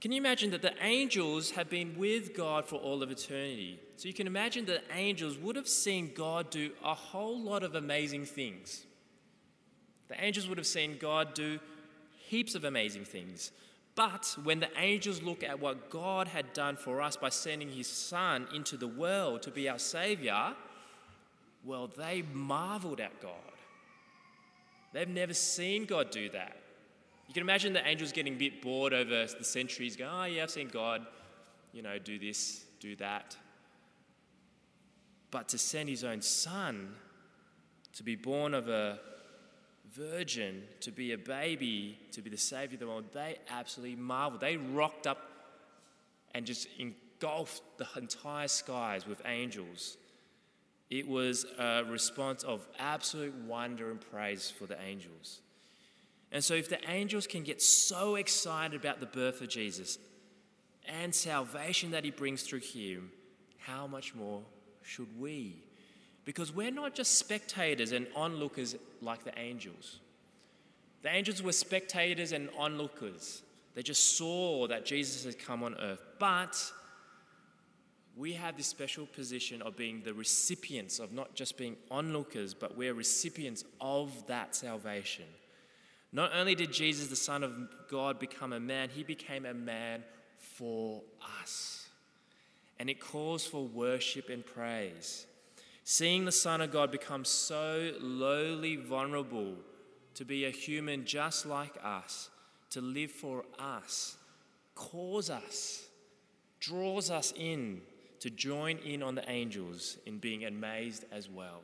Can 0.01 0.11
you 0.11 0.17
imagine 0.17 0.51
that 0.51 0.61
the 0.61 0.73
angels 0.81 1.51
have 1.51 1.69
been 1.69 1.97
with 1.97 2.35
God 2.35 2.65
for 2.65 2.75
all 2.75 3.01
of 3.01 3.09
eternity? 3.09 3.79
So 3.95 4.09
you 4.09 4.13
can 4.13 4.27
imagine 4.27 4.65
that 4.65 4.83
angels 4.93 5.37
would 5.37 5.55
have 5.55 5.67
seen 5.67 6.11
God 6.13 6.49
do 6.49 6.71
a 6.83 6.93
whole 6.93 7.39
lot 7.39 7.63
of 7.63 7.75
amazing 7.75 8.25
things. 8.25 8.85
The 10.13 10.23
angels 10.23 10.47
would 10.47 10.59
have 10.59 10.67
seen 10.67 10.97
God 10.99 11.33
do 11.33 11.59
heaps 12.27 12.53
of 12.53 12.65
amazing 12.65 13.03
things. 13.03 13.51
But 13.95 14.37
when 14.43 14.59
the 14.59 14.69
angels 14.77 15.23
look 15.23 15.43
at 15.43 15.59
what 15.59 15.89
God 15.89 16.27
had 16.27 16.53
done 16.53 16.75
for 16.75 17.01
us 17.01 17.17
by 17.17 17.29
sending 17.29 17.69
his 17.69 17.87
Son 17.87 18.47
into 18.53 18.77
the 18.77 18.87
world 18.87 19.41
to 19.41 19.49
be 19.49 19.67
our 19.67 19.79
Saviour, 19.79 20.53
well, 21.65 21.87
they 21.87 22.23
marveled 22.31 22.99
at 22.99 23.19
God. 23.21 23.31
They've 24.91 25.09
never 25.09 25.33
seen 25.33 25.85
God 25.85 26.11
do 26.11 26.29
that. 26.29 26.57
You 27.27 27.33
can 27.33 27.41
imagine 27.41 27.73
the 27.73 27.87
angels 27.87 28.11
getting 28.11 28.35
a 28.35 28.37
bit 28.37 28.61
bored 28.61 28.93
over 28.93 29.25
the 29.25 29.43
centuries, 29.43 29.95
going, 29.95 30.11
Oh, 30.13 30.25
yeah, 30.25 30.43
I've 30.43 30.51
seen 30.51 30.67
God, 30.67 31.07
you 31.71 31.81
know, 31.81 31.97
do 31.97 32.19
this, 32.19 32.65
do 32.79 32.95
that. 32.97 33.35
But 35.31 35.49
to 35.49 35.57
send 35.57 35.89
his 35.89 36.03
own 36.03 36.21
son 36.21 36.93
to 37.93 38.03
be 38.03 38.15
born 38.15 38.53
of 38.53 38.69
a 38.69 38.99
virgin, 39.93 40.63
to 40.81 40.91
be 40.91 41.11
a 41.13 41.17
baby, 41.17 41.97
to 42.11 42.21
be 42.21 42.29
the 42.29 42.37
savior 42.37 42.75
of 42.75 42.79
the 42.79 42.87
world, 42.87 43.05
they 43.13 43.37
absolutely 43.49 43.95
marveled. 43.95 44.41
They 44.41 44.57
rocked 44.57 45.07
up 45.07 45.29
and 46.33 46.45
just 46.45 46.67
engulfed 46.79 47.61
the 47.77 47.87
entire 47.95 48.47
skies 48.47 49.05
with 49.05 49.21
angels. 49.25 49.97
It 50.89 51.07
was 51.07 51.45
a 51.57 51.83
response 51.83 52.43
of 52.43 52.67
absolute 52.79 53.33
wonder 53.47 53.91
and 53.91 53.99
praise 53.99 54.51
for 54.51 54.65
the 54.65 54.79
angels. 54.81 55.41
And 56.31 56.43
so, 56.43 56.55
if 56.55 56.69
the 56.69 56.79
angels 56.89 57.27
can 57.27 57.43
get 57.43 57.61
so 57.61 58.15
excited 58.15 58.79
about 58.79 58.99
the 58.99 59.05
birth 59.05 59.41
of 59.41 59.49
Jesus 59.49 59.99
and 60.87 61.13
salvation 61.13 61.91
that 61.91 62.03
he 62.03 62.11
brings 62.11 62.43
through 62.43 62.59
him, 62.59 63.11
how 63.59 63.87
much 63.87 64.15
more 64.15 64.41
should 64.81 65.19
we? 65.19 65.63
Because 66.25 66.53
we're 66.53 66.71
not 66.71 66.93
just 66.93 67.17
spectators 67.19 67.91
and 67.91 68.07
onlookers 68.15 68.75
like 69.01 69.23
the 69.23 69.37
angels. 69.37 69.99
The 71.01 71.09
angels 71.09 71.43
were 71.43 71.51
spectators 71.51 72.31
and 72.31 72.49
onlookers. 72.57 73.41
They 73.75 73.83
just 73.83 74.17
saw 74.17 74.67
that 74.67 74.85
Jesus 74.85 75.25
had 75.25 75.37
come 75.37 75.63
on 75.63 75.75
earth. 75.79 76.01
But 76.19 76.71
we 78.15 78.33
have 78.33 78.55
this 78.55 78.67
special 78.67 79.05
position 79.07 79.61
of 79.61 79.75
being 79.75 80.01
the 80.03 80.13
recipients 80.13 80.99
of 80.99 81.11
not 81.11 81.33
just 81.35 81.57
being 81.57 81.75
onlookers, 81.89 82.53
but 82.53 82.77
we're 82.77 82.93
recipients 82.93 83.65
of 83.81 84.27
that 84.27 84.55
salvation. 84.55 85.25
Not 86.11 86.31
only 86.35 86.53
did 86.53 86.71
Jesus, 86.71 87.07
the 87.07 87.15
Son 87.15 87.43
of 87.43 87.53
God, 87.89 88.19
become 88.19 88.53
a 88.53 88.59
man, 88.59 88.89
he 88.89 89.03
became 89.03 89.45
a 89.45 89.53
man 89.53 90.03
for 90.37 91.01
us. 91.41 91.87
And 92.79 92.89
it 92.89 92.99
calls 92.99 93.45
for 93.45 93.65
worship 93.65 94.29
and 94.29 94.45
praise. 94.45 95.25
Seeing 95.85 96.23
the 96.25 96.31
Son 96.31 96.61
of 96.61 96.71
God 96.71 96.91
become 96.91 97.25
so 97.25 97.91
lowly, 97.99 98.77
vulnerable, 98.77 99.55
to 100.15 100.23
be 100.23 100.45
a 100.45 100.49
human 100.49 101.05
just 101.05 101.45
like 101.45 101.75
us, 101.83 102.29
to 102.69 102.79
live 102.79 103.11
for 103.11 103.43
us, 103.59 104.17
calls 104.75 105.29
us, 105.29 105.87
draws 106.59 107.11
us 107.11 107.33
in 107.35 107.81
to 108.21 108.29
join 108.29 108.77
in 108.77 109.03
on 109.03 109.15
the 109.15 109.29
angels 109.29 109.97
in 110.05 110.17
being 110.17 110.45
amazed 110.45 111.03
as 111.11 111.29
well. 111.29 111.61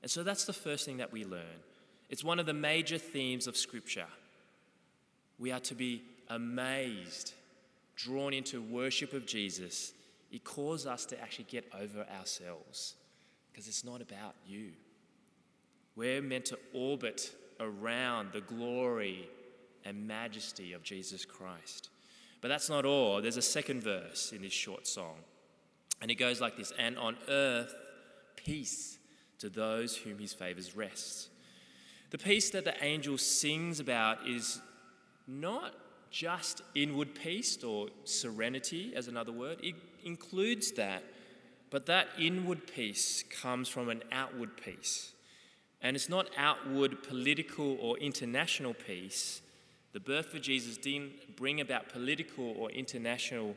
And 0.00 0.10
so 0.10 0.22
that's 0.22 0.46
the 0.46 0.52
first 0.54 0.86
thing 0.86 0.96
that 0.96 1.12
we 1.12 1.26
learn. 1.26 1.60
It's 2.08 2.24
one 2.24 2.38
of 2.38 2.46
the 2.46 2.54
major 2.54 2.96
themes 2.96 3.46
of 3.46 3.54
Scripture. 3.54 4.06
We 5.38 5.52
are 5.52 5.60
to 5.60 5.74
be 5.74 6.02
amazed, 6.30 7.34
drawn 7.96 8.32
into 8.32 8.62
worship 8.62 9.12
of 9.12 9.26
Jesus. 9.26 9.92
It 10.32 10.42
calls 10.42 10.86
us 10.86 11.04
to 11.06 11.20
actually 11.20 11.46
get 11.50 11.70
over 11.78 12.06
ourselves 12.18 12.94
because 13.58 13.66
it's 13.66 13.84
not 13.84 14.00
about 14.00 14.36
you. 14.46 14.70
We're 15.96 16.22
meant 16.22 16.44
to 16.44 16.58
orbit 16.72 17.32
around 17.58 18.28
the 18.32 18.40
glory 18.40 19.28
and 19.84 20.06
majesty 20.06 20.74
of 20.74 20.84
Jesus 20.84 21.24
Christ. 21.24 21.88
But 22.40 22.46
that's 22.46 22.70
not 22.70 22.84
all. 22.84 23.20
There's 23.20 23.36
a 23.36 23.42
second 23.42 23.82
verse 23.82 24.30
in 24.32 24.42
this 24.42 24.52
short 24.52 24.86
song. 24.86 25.16
And 26.00 26.08
it 26.08 26.14
goes 26.14 26.40
like 26.40 26.56
this 26.56 26.72
And 26.78 26.96
on 26.98 27.16
earth, 27.28 27.74
peace 28.36 29.00
to 29.40 29.48
those 29.48 29.96
whom 29.96 30.20
his 30.20 30.32
favors 30.32 30.76
rest. 30.76 31.28
The 32.10 32.18
peace 32.18 32.50
that 32.50 32.64
the 32.64 32.80
angel 32.80 33.18
sings 33.18 33.80
about 33.80 34.18
is 34.24 34.60
not 35.26 35.74
just 36.12 36.62
inward 36.76 37.16
peace 37.16 37.60
or 37.64 37.88
serenity, 38.04 38.92
as 38.94 39.08
another 39.08 39.32
word, 39.32 39.58
it 39.64 39.74
includes 40.04 40.70
that. 40.72 41.02
But 41.70 41.86
that 41.86 42.08
inward 42.18 42.66
peace 42.66 43.24
comes 43.42 43.68
from 43.68 43.88
an 43.88 44.02
outward 44.10 44.56
peace. 44.56 45.12
And 45.82 45.94
it's 45.94 46.08
not 46.08 46.30
outward 46.36 47.02
political 47.02 47.76
or 47.80 47.98
international 47.98 48.74
peace. 48.74 49.42
The 49.92 50.00
birth 50.00 50.34
of 50.34 50.42
Jesus 50.42 50.76
didn't 50.76 51.36
bring 51.36 51.60
about 51.60 51.88
political 51.88 52.54
or 52.58 52.70
international 52.70 53.54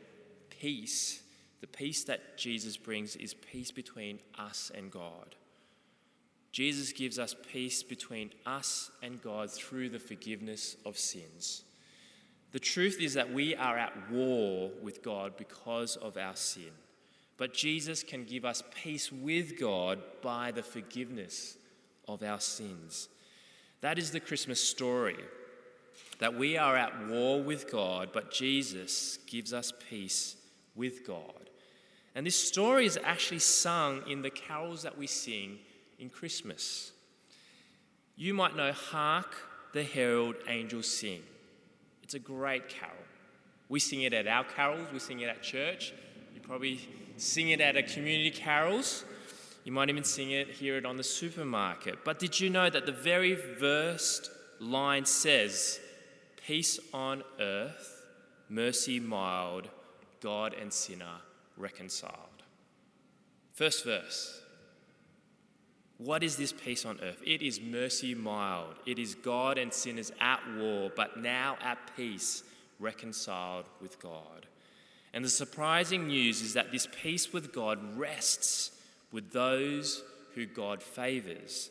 peace. 0.50 1.22
The 1.60 1.66
peace 1.66 2.04
that 2.04 2.36
Jesus 2.36 2.76
brings 2.76 3.16
is 3.16 3.34
peace 3.34 3.70
between 3.70 4.18
us 4.38 4.70
and 4.74 4.90
God. 4.90 5.36
Jesus 6.52 6.92
gives 6.92 7.18
us 7.18 7.34
peace 7.50 7.82
between 7.82 8.30
us 8.44 8.90
and 9.02 9.22
God 9.22 9.50
through 9.50 9.88
the 9.88 9.98
forgiveness 9.98 10.76
of 10.84 10.98
sins. 10.98 11.64
The 12.52 12.60
truth 12.60 12.98
is 13.00 13.14
that 13.14 13.32
we 13.32 13.56
are 13.56 13.78
at 13.78 14.10
war 14.10 14.70
with 14.82 15.02
God 15.02 15.38
because 15.38 15.96
of 15.96 16.18
our 16.18 16.36
sin. 16.36 16.72
But 17.36 17.54
Jesus 17.54 18.02
can 18.02 18.24
give 18.24 18.44
us 18.44 18.62
peace 18.82 19.10
with 19.10 19.58
God 19.58 19.98
by 20.22 20.50
the 20.50 20.62
forgiveness 20.62 21.56
of 22.06 22.22
our 22.22 22.40
sins. 22.40 23.08
That 23.80 23.98
is 23.98 24.10
the 24.10 24.20
Christmas 24.20 24.62
story. 24.62 25.16
That 26.18 26.34
we 26.34 26.56
are 26.56 26.76
at 26.76 27.08
war 27.08 27.42
with 27.42 27.70
God, 27.70 28.10
but 28.12 28.30
Jesus 28.30 29.18
gives 29.26 29.52
us 29.52 29.72
peace 29.90 30.36
with 30.74 31.06
God. 31.06 31.50
And 32.14 32.26
this 32.26 32.36
story 32.36 32.86
is 32.86 32.98
actually 33.02 33.40
sung 33.40 34.02
in 34.08 34.22
the 34.22 34.30
carols 34.30 34.82
that 34.82 34.96
we 34.96 35.06
sing 35.06 35.58
in 35.98 36.10
Christmas. 36.10 36.92
You 38.16 38.34
might 38.34 38.54
know 38.54 38.72
Hark 38.72 39.34
the 39.72 39.82
Herald 39.82 40.36
Angels 40.46 40.86
Sing. 40.86 41.22
It's 42.02 42.14
a 42.14 42.18
great 42.18 42.68
carol. 42.68 42.94
We 43.68 43.80
sing 43.80 44.02
it 44.02 44.12
at 44.12 44.26
our 44.26 44.44
carols, 44.44 44.86
we 44.92 44.98
sing 44.98 45.20
it 45.20 45.28
at 45.28 45.42
church. 45.42 45.94
You 46.34 46.40
probably 46.42 46.80
sing 47.22 47.50
it 47.50 47.60
at 47.60 47.76
a 47.76 47.82
community 47.82 48.30
carols. 48.30 49.04
You 49.64 49.72
might 49.72 49.88
even 49.88 50.02
sing 50.02 50.32
it, 50.32 50.48
hear 50.48 50.76
it 50.76 50.84
on 50.84 50.96
the 50.96 51.04
supermarket. 51.04 52.04
But 52.04 52.18
did 52.18 52.40
you 52.40 52.50
know 52.50 52.68
that 52.68 52.84
the 52.84 52.92
very 52.92 53.36
first 53.36 54.30
line 54.58 55.04
says, 55.04 55.78
Peace 56.46 56.80
on 56.92 57.22
earth, 57.40 58.02
mercy 58.48 58.98
mild, 58.98 59.68
God 60.20 60.54
and 60.54 60.72
sinner 60.72 61.20
reconciled. 61.56 62.42
First 63.52 63.84
verse. 63.84 64.40
What 65.98 66.24
is 66.24 66.34
this 66.34 66.52
peace 66.52 66.84
on 66.84 66.98
earth? 67.00 67.22
It 67.24 67.42
is 67.42 67.60
mercy 67.60 68.16
mild. 68.16 68.74
It 68.86 68.98
is 68.98 69.14
God 69.14 69.56
and 69.58 69.72
sinners 69.72 70.10
at 70.20 70.40
war, 70.56 70.90
but 70.96 71.16
now 71.20 71.56
at 71.62 71.78
peace, 71.96 72.42
reconciled 72.80 73.66
with 73.80 74.00
God. 74.00 74.46
And 75.14 75.24
the 75.24 75.30
surprising 75.30 76.06
news 76.06 76.40
is 76.40 76.54
that 76.54 76.72
this 76.72 76.88
peace 77.02 77.32
with 77.32 77.52
God 77.52 77.78
rests 77.98 78.70
with 79.12 79.32
those 79.32 80.02
who 80.34 80.46
God 80.46 80.82
favors. 80.82 81.70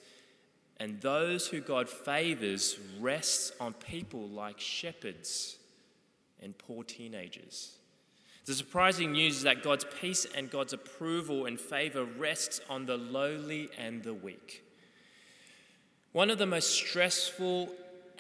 And 0.77 1.01
those 1.01 1.47
who 1.47 1.59
God 1.59 1.89
favors 1.89 2.77
rests 2.99 3.51
on 3.59 3.73
people 3.73 4.27
like 4.27 4.59
shepherds 4.59 5.57
and 6.41 6.57
poor 6.57 6.83
teenagers. 6.83 7.75
The 8.45 8.53
surprising 8.55 9.11
news 9.11 9.37
is 9.37 9.43
that 9.43 9.61
God's 9.61 9.85
peace 9.99 10.25
and 10.35 10.49
God's 10.49 10.73
approval 10.73 11.45
and 11.45 11.59
favor 11.59 12.03
rests 12.03 12.59
on 12.69 12.85
the 12.85 12.97
lowly 12.97 13.69
and 13.77 14.01
the 14.03 14.13
weak. 14.13 14.63
One 16.11 16.29
of 16.29 16.39
the 16.39 16.47
most 16.47 16.71
stressful, 16.71 17.69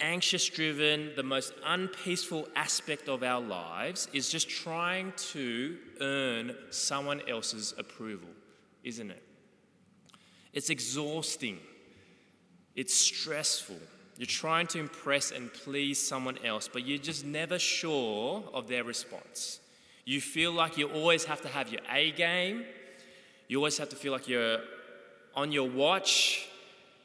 anxious 0.01 0.49
driven, 0.49 1.11
the 1.15 1.23
most 1.23 1.53
unpeaceful 1.65 2.47
aspect 2.55 3.07
of 3.07 3.23
our 3.23 3.39
lives 3.39 4.07
is 4.13 4.29
just 4.29 4.49
trying 4.49 5.13
to 5.15 5.77
earn 6.01 6.55
someone 6.69 7.21
else's 7.29 7.73
approval, 7.77 8.29
isn't 8.83 9.11
it? 9.11 9.23
It's 10.53 10.69
exhausting, 10.69 11.59
it's 12.75 12.93
stressful. 12.93 13.77
You're 14.17 14.27
trying 14.27 14.67
to 14.67 14.79
impress 14.79 15.31
and 15.31 15.51
please 15.51 15.97
someone 15.97 16.37
else, 16.45 16.67
but 16.71 16.85
you're 16.85 16.99
just 16.99 17.25
never 17.25 17.57
sure 17.57 18.43
of 18.53 18.67
their 18.67 18.83
response. 18.83 19.59
You 20.05 20.21
feel 20.21 20.51
like 20.51 20.77
you 20.77 20.89
always 20.89 21.25
have 21.25 21.41
to 21.41 21.47
have 21.47 21.69
your 21.71 21.81
A 21.91 22.11
game. 22.11 22.65
You 23.47 23.57
always 23.57 23.77
have 23.77 23.89
to 23.89 23.95
feel 23.95 24.11
like 24.11 24.27
you're 24.27 24.59
on 25.35 25.51
your 25.51 25.69
watch. 25.69 26.47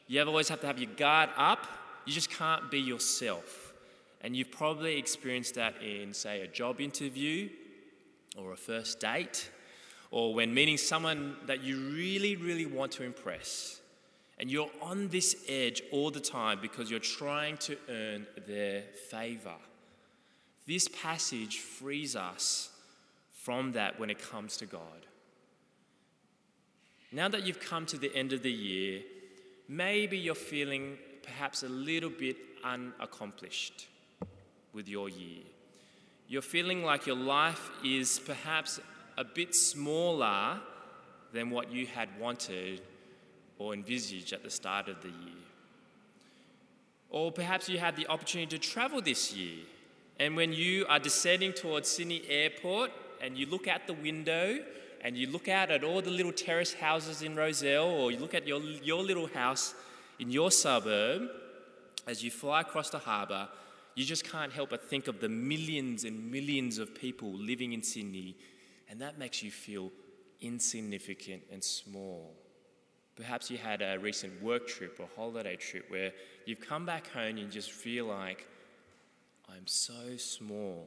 You 0.08 0.22
always 0.22 0.48
have 0.48 0.60
to 0.60 0.66
have 0.66 0.78
your 0.78 0.90
guard 0.96 1.30
up. 1.36 1.66
You 2.06 2.12
just 2.12 2.30
can't 2.30 2.70
be 2.70 2.80
yourself. 2.80 3.74
And 4.22 4.34
you've 4.34 4.50
probably 4.50 4.96
experienced 4.96 5.56
that 5.56 5.82
in, 5.82 6.14
say, 6.14 6.40
a 6.40 6.46
job 6.46 6.80
interview 6.80 7.50
or 8.36 8.52
a 8.52 8.56
first 8.56 9.00
date 9.00 9.50
or 10.10 10.34
when 10.34 10.54
meeting 10.54 10.76
someone 10.76 11.36
that 11.46 11.62
you 11.62 11.76
really, 11.90 12.36
really 12.36 12.66
want 12.66 12.92
to 12.92 13.02
impress. 13.02 13.80
And 14.38 14.50
you're 14.50 14.70
on 14.82 15.08
this 15.08 15.44
edge 15.48 15.82
all 15.92 16.10
the 16.10 16.20
time 16.20 16.58
because 16.60 16.90
you're 16.90 17.00
trying 17.00 17.56
to 17.58 17.76
earn 17.88 18.26
their 18.46 18.82
favor. 19.10 19.54
This 20.66 20.88
passage 20.88 21.58
frees 21.58 22.16
us 22.16 22.70
from 23.32 23.72
that 23.72 23.98
when 23.98 24.10
it 24.10 24.18
comes 24.18 24.56
to 24.58 24.66
God. 24.66 25.06
Now 27.12 27.28
that 27.28 27.46
you've 27.46 27.60
come 27.60 27.86
to 27.86 27.98
the 27.98 28.14
end 28.14 28.32
of 28.32 28.42
the 28.42 28.52
year, 28.52 29.02
maybe 29.68 30.18
you're 30.18 30.34
feeling 30.34 30.98
perhaps 31.26 31.62
a 31.62 31.68
little 31.68 32.10
bit 32.10 32.36
unaccomplished 32.64 33.88
with 34.72 34.88
your 34.88 35.08
year. 35.08 35.42
You're 36.28 36.42
feeling 36.42 36.84
like 36.84 37.06
your 37.06 37.16
life 37.16 37.70
is 37.84 38.18
perhaps 38.18 38.80
a 39.18 39.24
bit 39.24 39.54
smaller 39.54 40.60
than 41.32 41.50
what 41.50 41.70
you 41.70 41.86
had 41.86 42.08
wanted 42.20 42.80
or 43.58 43.74
envisaged 43.74 44.32
at 44.32 44.42
the 44.42 44.50
start 44.50 44.88
of 44.88 45.00
the 45.02 45.08
year. 45.08 45.42
Or 47.10 47.30
perhaps 47.30 47.68
you 47.68 47.78
had 47.78 47.96
the 47.96 48.06
opportunity 48.08 48.58
to 48.58 48.62
travel 48.62 49.00
this 49.00 49.34
year, 49.34 49.64
and 50.18 50.34
when 50.34 50.52
you 50.52 50.86
are 50.88 50.98
descending 50.98 51.52
towards 51.52 51.88
Sydney 51.88 52.22
Airport, 52.28 52.90
and 53.20 53.36
you 53.36 53.46
look 53.46 53.68
out 53.68 53.86
the 53.86 53.94
window 53.94 54.58
and 55.02 55.16
you 55.16 55.28
look 55.28 55.48
out 55.48 55.70
at 55.70 55.84
all 55.84 56.02
the 56.02 56.10
little 56.10 56.32
terrace 56.32 56.74
houses 56.74 57.22
in 57.22 57.36
Rozelle, 57.36 57.84
or 57.84 58.10
you 58.10 58.18
look 58.18 58.34
at 58.34 58.46
your, 58.46 58.60
your 58.60 59.02
little 59.02 59.28
house 59.28 59.74
in 60.18 60.30
your 60.30 60.50
suburb 60.50 61.28
as 62.06 62.22
you 62.22 62.30
fly 62.30 62.60
across 62.60 62.90
the 62.90 62.98
harbour, 62.98 63.48
you 63.94 64.04
just 64.04 64.30
can't 64.30 64.52
help 64.52 64.70
but 64.70 64.88
think 64.88 65.08
of 65.08 65.20
the 65.20 65.28
millions 65.28 66.04
and 66.04 66.30
millions 66.30 66.78
of 66.78 66.94
people 66.94 67.32
living 67.32 67.72
in 67.72 67.82
Sydney, 67.82 68.36
and 68.88 69.00
that 69.00 69.18
makes 69.18 69.42
you 69.42 69.50
feel 69.50 69.90
insignificant 70.40 71.42
and 71.50 71.64
small. 71.64 72.34
Perhaps 73.16 73.50
you 73.50 73.56
had 73.56 73.80
a 73.80 73.98
recent 73.98 74.42
work 74.42 74.68
trip 74.68 74.98
or 75.00 75.08
holiday 75.16 75.56
trip 75.56 75.90
where 75.90 76.12
you've 76.44 76.60
come 76.60 76.84
back 76.84 77.08
home 77.08 77.30
and 77.30 77.38
you 77.38 77.46
just 77.46 77.72
feel 77.72 78.04
like, 78.04 78.46
I'm 79.48 79.66
so 79.66 80.16
small. 80.18 80.86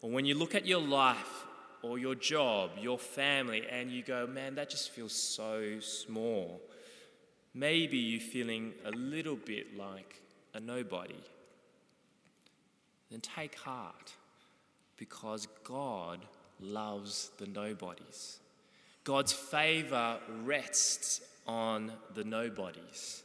Or 0.00 0.10
when 0.10 0.24
you 0.24 0.34
look 0.34 0.54
at 0.54 0.66
your 0.66 0.80
life 0.80 1.44
or 1.82 1.98
your 1.98 2.14
job, 2.14 2.70
your 2.80 2.98
family, 2.98 3.66
and 3.70 3.90
you 3.90 4.02
go, 4.02 4.26
man, 4.26 4.54
that 4.54 4.70
just 4.70 4.90
feels 4.90 5.12
so 5.12 5.78
small. 5.80 6.62
Maybe 7.56 7.96
you're 7.96 8.20
feeling 8.20 8.74
a 8.84 8.90
little 8.90 9.34
bit 9.34 9.78
like 9.78 10.20
a 10.52 10.60
nobody. 10.60 11.16
Then 13.10 13.20
take 13.20 13.54
heart 13.54 14.12
because 14.98 15.48
God 15.64 16.20
loves 16.60 17.30
the 17.38 17.46
nobodies. 17.46 18.40
God's 19.04 19.32
favor 19.32 20.18
rests 20.44 21.22
on 21.46 21.92
the 22.14 22.24
nobodies. 22.24 23.22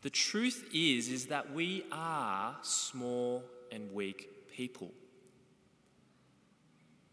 The 0.00 0.10
truth 0.10 0.70
is 0.72 1.10
is 1.10 1.26
that 1.26 1.52
we 1.52 1.84
are 1.92 2.56
small 2.62 3.42
and 3.70 3.92
weak 3.92 4.30
people. 4.50 4.92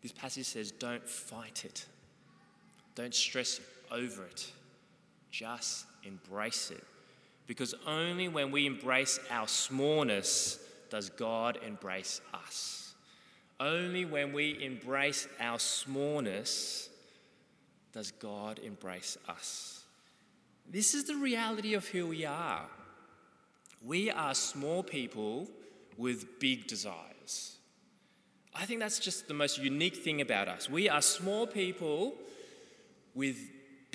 This 0.02 0.14
passage 0.14 0.46
says 0.46 0.72
don't 0.72 1.06
fight 1.06 1.66
it. 1.66 1.86
Don't 2.94 3.14
stress 3.14 3.60
over 3.92 4.24
it. 4.24 4.50
Just 5.32 5.86
embrace 6.06 6.72
it. 6.72 6.84
Because 7.48 7.76
only 7.86 8.28
when 8.28 8.52
we 8.52 8.66
embrace 8.66 9.20
our 9.30 9.48
smallness 9.48 10.60
does 10.90 11.10
God 11.10 11.60
embrace 11.66 12.22
us. 12.34 12.96
Only 13.60 14.06
when 14.06 14.34
we 14.34 14.64
embrace 14.64 15.28
our 15.40 15.60
smallness 15.60 16.90
does 17.94 18.12
God 18.12 18.60
embrace 18.60 19.18
us. 19.30 19.84
This 20.70 20.94
is 20.94 21.06
the 21.06 21.16
reality 21.16 21.74
of 21.76 21.88
who 21.88 22.08
we 22.08 22.26
are. 22.26 22.66
We 23.84 24.10
are 24.10 24.34
small 24.34 24.84
people 24.84 25.48
with 25.98 26.40
big 26.40 26.68
desires. 26.68 27.58
I 28.54 28.66
think 28.66 28.80
that's 28.80 29.00
just 29.00 29.28
the 29.28 29.34
most 29.34 29.60
unique 29.60 29.98
thing 29.98 30.22
about 30.22 30.48
us. 30.48 30.70
We 30.70 30.90
are 30.90 31.02
small 31.02 31.46
people 31.46 32.16
with 33.14 33.38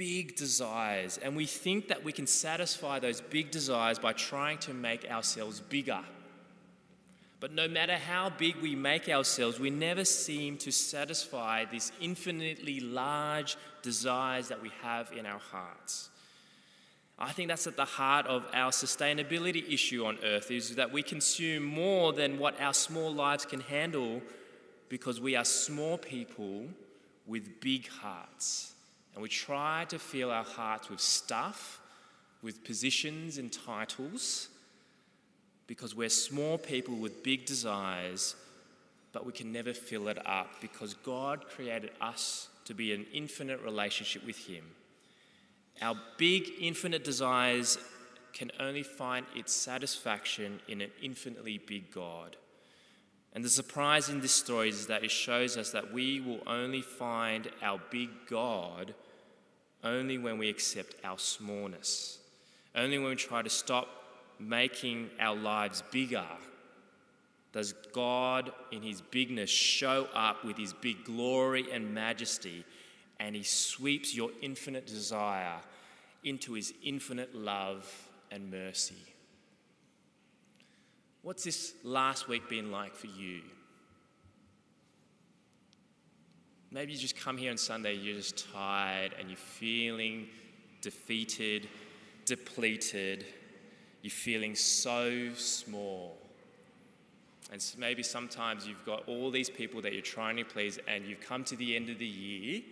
big 0.00 0.34
desires, 0.34 1.18
and 1.22 1.36
we 1.36 1.44
think 1.44 1.88
that 1.88 2.02
we 2.02 2.10
can 2.10 2.26
satisfy 2.26 2.98
those 2.98 3.20
big 3.20 3.50
desires 3.50 3.98
by 3.98 4.14
trying 4.14 4.56
to 4.56 4.72
make 4.72 5.04
ourselves 5.10 5.60
bigger. 5.60 6.00
But 7.38 7.52
no 7.52 7.68
matter 7.68 7.96
how 7.98 8.30
big 8.30 8.56
we 8.62 8.74
make 8.74 9.10
ourselves, 9.10 9.60
we 9.60 9.68
never 9.68 10.06
seem 10.06 10.56
to 10.56 10.72
satisfy 10.72 11.66
these 11.66 11.92
infinitely 12.00 12.80
large 12.80 13.58
desires 13.82 14.48
that 14.48 14.62
we 14.62 14.70
have 14.80 15.12
in 15.12 15.26
our 15.26 15.38
hearts. 15.38 16.08
I 17.18 17.32
think 17.32 17.48
that's 17.48 17.66
at 17.66 17.76
the 17.76 17.84
heart 17.84 18.26
of 18.26 18.46
our 18.54 18.70
sustainability 18.70 19.70
issue 19.70 20.06
on 20.06 20.16
earth 20.24 20.50
is 20.50 20.76
that 20.76 20.90
we 20.90 21.02
consume 21.02 21.62
more 21.62 22.14
than 22.14 22.38
what 22.38 22.58
our 22.58 22.72
small 22.72 23.12
lives 23.12 23.44
can 23.44 23.60
handle 23.60 24.22
because 24.88 25.20
we 25.20 25.36
are 25.36 25.44
small 25.44 25.98
people 25.98 26.64
with 27.26 27.60
big 27.60 27.86
hearts. 27.86 28.69
And 29.14 29.22
we 29.22 29.28
try 29.28 29.86
to 29.88 29.98
fill 29.98 30.30
our 30.30 30.44
hearts 30.44 30.88
with 30.88 31.00
stuff, 31.00 31.80
with 32.42 32.64
positions 32.64 33.38
and 33.38 33.52
titles 33.52 34.48
because 35.66 35.94
we're 35.94 36.08
small 36.08 36.58
people 36.58 36.96
with 36.96 37.22
big 37.22 37.46
desires, 37.46 38.34
but 39.12 39.24
we 39.24 39.32
can 39.32 39.52
never 39.52 39.72
fill 39.72 40.08
it 40.08 40.18
up 40.26 40.48
because 40.60 40.94
God 40.94 41.46
created 41.48 41.90
us 42.00 42.48
to 42.64 42.74
be 42.74 42.92
an 42.92 43.06
infinite 43.12 43.62
relationship 43.62 44.26
with 44.26 44.36
Him. 44.36 44.64
Our 45.80 45.94
big, 46.18 46.50
infinite 46.60 47.04
desires 47.04 47.78
can 48.32 48.50
only 48.58 48.82
find 48.82 49.26
its 49.34 49.52
satisfaction 49.52 50.60
in 50.68 50.80
an 50.80 50.90
infinitely 51.02 51.58
big 51.58 51.92
God. 51.92 52.36
And 53.32 53.44
the 53.44 53.48
surprise 53.48 54.08
in 54.08 54.20
this 54.20 54.32
story 54.32 54.68
is 54.70 54.86
that 54.88 55.04
it 55.04 55.10
shows 55.10 55.56
us 55.56 55.70
that 55.70 55.92
we 55.92 56.20
will 56.20 56.40
only 56.46 56.82
find 56.82 57.48
our 57.62 57.80
big 57.90 58.10
God 58.28 58.94
only 59.84 60.18
when 60.18 60.36
we 60.38 60.48
accept 60.48 60.94
our 61.04 61.18
smallness, 61.18 62.18
only 62.74 62.98
when 62.98 63.10
we 63.10 63.16
try 63.16 63.42
to 63.42 63.50
stop 63.50 63.88
making 64.38 65.10
our 65.20 65.36
lives 65.36 65.82
bigger, 65.90 66.26
does 67.52 67.72
God, 67.92 68.52
in 68.70 68.82
His 68.82 69.00
bigness, 69.00 69.50
show 69.50 70.08
up 70.14 70.44
with 70.44 70.56
His 70.56 70.72
big 70.72 71.04
glory 71.04 71.66
and 71.72 71.94
majesty, 71.94 72.64
and 73.18 73.34
He 73.34 73.42
sweeps 73.42 74.14
your 74.14 74.30
infinite 74.40 74.86
desire 74.86 75.58
into 76.24 76.52
His 76.52 76.72
infinite 76.84 77.34
love 77.34 77.90
and 78.30 78.50
mercy. 78.50 79.02
What's 81.22 81.44
this 81.44 81.74
last 81.84 82.28
week 82.28 82.48
been 82.48 82.70
like 82.70 82.94
for 82.94 83.08
you? 83.08 83.40
Maybe 86.70 86.92
you 86.92 86.98
just 86.98 87.16
come 87.16 87.36
here 87.36 87.50
on 87.50 87.58
Sunday, 87.58 87.94
you're 87.94 88.16
just 88.16 88.50
tired 88.52 89.14
and 89.18 89.28
you're 89.28 89.36
feeling 89.36 90.28
defeated, 90.80 91.68
depleted 92.24 93.26
you're 94.02 94.10
feeling 94.10 94.54
so 94.54 95.32
small. 95.34 96.16
And 97.52 97.64
maybe 97.76 98.02
sometimes 98.02 98.66
you've 98.66 98.84
got 98.86 99.06
all 99.08 99.30
these 99.30 99.50
people 99.50 99.82
that 99.82 99.92
you're 99.92 100.02
trying 100.02 100.36
to 100.36 100.44
please, 100.44 100.78
and 100.86 101.04
you've 101.04 101.20
come 101.20 101.44
to 101.44 101.56
the 101.56 101.74
end 101.74 101.90
of 101.90 101.98
the 101.98 102.06
year, 102.06 102.62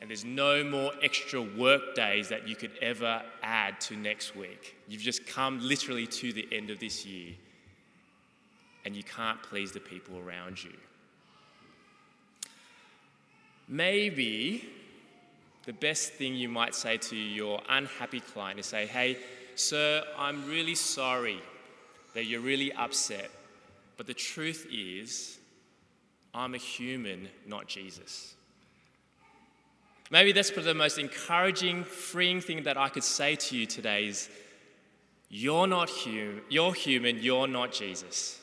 and 0.00 0.08
there's 0.08 0.24
no 0.24 0.62
more 0.62 0.92
extra 1.02 1.42
work 1.42 1.94
days 1.96 2.28
that 2.28 2.46
you 2.46 2.54
could 2.54 2.70
ever 2.80 3.22
add 3.42 3.80
to 3.82 3.96
next 3.96 4.36
week. 4.36 4.76
You've 4.86 5.02
just 5.02 5.26
come 5.26 5.60
literally 5.60 6.06
to 6.06 6.32
the 6.32 6.46
end 6.52 6.70
of 6.70 6.78
this 6.78 7.04
year, 7.04 7.34
and 8.88 8.96
you 8.96 9.02
can't 9.02 9.42
please 9.42 9.70
the 9.70 9.80
people 9.80 10.18
around 10.18 10.64
you. 10.64 10.72
Maybe 13.68 14.66
the 15.66 15.74
best 15.74 16.14
thing 16.14 16.34
you 16.34 16.48
might 16.48 16.74
say 16.74 16.96
to 16.96 17.14
your 17.14 17.60
unhappy 17.68 18.20
client 18.20 18.58
is 18.58 18.64
say, 18.64 18.86
hey, 18.86 19.18
Sir, 19.56 20.02
I'm 20.16 20.48
really 20.48 20.74
sorry 20.74 21.38
that 22.14 22.24
you're 22.24 22.40
really 22.40 22.72
upset, 22.72 23.30
but 23.98 24.06
the 24.06 24.14
truth 24.14 24.66
is, 24.72 25.36
I'm 26.32 26.54
a 26.54 26.58
human, 26.58 27.28
not 27.46 27.66
Jesus. 27.66 28.36
Maybe 30.10 30.32
that's 30.32 30.48
the 30.48 30.72
most 30.72 30.98
encouraging, 30.98 31.84
freeing 31.84 32.40
thing 32.40 32.62
that 32.62 32.78
I 32.78 32.88
could 32.88 33.04
say 33.04 33.36
to 33.36 33.54
you 33.54 33.66
today 33.66 34.06
is 34.06 34.30
you're 35.28 35.66
not 35.66 35.90
human, 35.90 36.40
you're 36.48 36.72
human, 36.72 37.18
you're 37.18 37.46
not 37.46 37.70
Jesus. 37.70 38.40